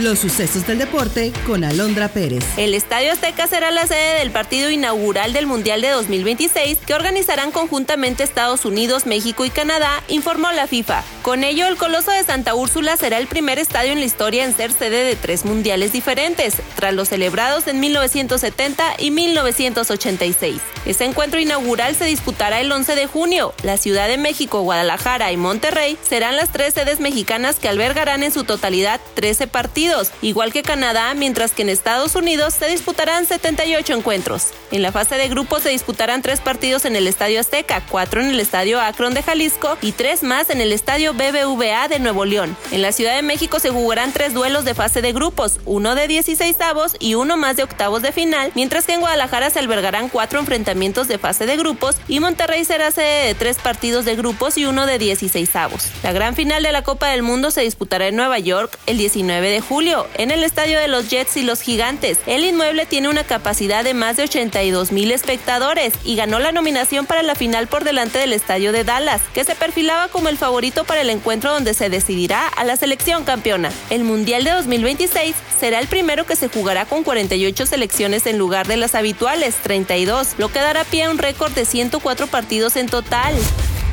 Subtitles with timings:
[0.00, 2.42] Los sucesos del deporte con Alondra Pérez.
[2.56, 7.50] El Estadio Azteca será la sede del partido inaugural del Mundial de 2026 que organizarán
[7.50, 11.04] conjuntamente Estados Unidos, México y Canadá, informó la FIFA.
[11.20, 14.56] Con ello, el Coloso de Santa Úrsula será el primer estadio en la historia en
[14.56, 20.62] ser sede de tres mundiales diferentes, tras los celebrados en 1970 y 1986.
[20.86, 23.52] Este encuentro inaugural se disputará el 11 de junio.
[23.62, 28.32] La Ciudad de México, Guadalajara y Monterrey serán las tres sedes mexicanas que albergarán en
[28.32, 29.89] su totalidad 13 partidos
[30.22, 34.48] igual que Canadá, mientras que en Estados Unidos se disputarán 78 encuentros.
[34.70, 38.28] En la fase de grupos se disputarán tres partidos en el Estadio Azteca, cuatro en
[38.28, 42.56] el Estadio Akron de Jalisco y tres más en el Estadio BBVA de Nuevo León.
[42.70, 46.06] En la Ciudad de México se jugarán tres duelos de fase de grupos, uno de
[46.06, 50.08] 16 avos y uno más de octavos de final, mientras que en Guadalajara se albergarán
[50.08, 54.56] cuatro enfrentamientos de fase de grupos y Monterrey será sede de tres partidos de grupos
[54.56, 55.88] y uno de 16 avos.
[56.02, 59.50] La gran final de la Copa del Mundo se disputará en Nueva York el 19
[59.50, 62.18] de julio en el estadio de los Jets y los Gigantes.
[62.26, 67.06] El inmueble tiene una capacidad de más de 82 mil espectadores y ganó la nominación
[67.06, 70.82] para la final por delante del estadio de Dallas, que se perfilaba como el favorito
[70.82, 73.70] para el encuentro donde se decidirá a la selección campeona.
[73.90, 78.66] El Mundial de 2026 será el primero que se jugará con 48 selecciones en lugar
[78.66, 82.88] de las habituales 32, lo que dará pie a un récord de 104 partidos en
[82.88, 83.36] total.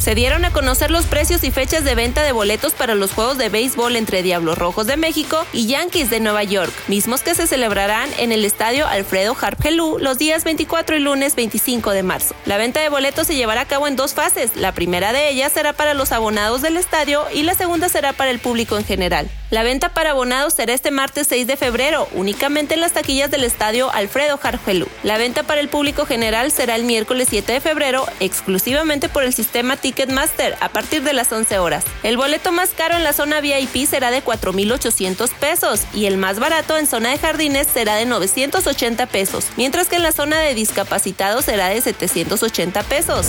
[0.00, 3.36] Se dieron a conocer los precios y fechas de venta de boletos para los juegos
[3.36, 7.46] de béisbol entre Diablos Rojos de México y Yankees de Nueva York, mismos que se
[7.46, 12.34] celebrarán en el estadio Alfredo Harp Helú los días 24 y lunes 25 de marzo.
[12.46, 14.56] La venta de boletos se llevará a cabo en dos fases.
[14.56, 18.30] La primera de ellas será para los abonados del estadio y la segunda será para
[18.30, 19.30] el público en general.
[19.50, 23.42] La venta para abonados será este martes 6 de febrero, únicamente en las taquillas del
[23.42, 24.86] estadio Alfredo Hargelú.
[25.02, 29.34] La venta para el público general será el miércoles 7 de febrero, exclusivamente por el
[29.34, 31.84] sistema Ticketmaster, a partir de las 11 horas.
[32.04, 36.38] El boleto más caro en la zona VIP será de 4.800 pesos y el más
[36.38, 40.54] barato en zona de jardines será de 980 pesos, mientras que en la zona de
[40.54, 43.26] discapacitados será de 780 pesos.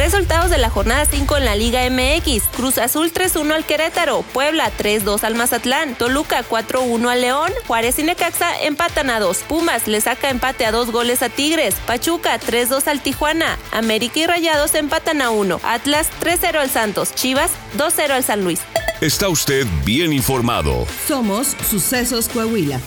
[0.00, 2.44] Resultados de la jornada 5 en la Liga MX.
[2.56, 8.04] Cruz Azul 3-1 al Querétaro, Puebla 3-2 al Mazatlán, Toluca 4-1 al León, Juárez y
[8.04, 9.44] Necaxa empatan a 2.
[9.46, 14.26] Pumas le saca empate a 2 goles a Tigres, Pachuca 3-2 al Tijuana, América y
[14.26, 15.60] Rayados empatan a 1.
[15.62, 18.60] Atlas 3-0 al Santos, Chivas 2-0 al San Luis.
[19.02, 20.86] Está usted bien informado.
[21.06, 22.80] Somos Sucesos Coahuila.